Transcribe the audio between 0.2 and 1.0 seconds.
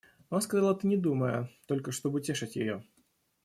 Он сказал это не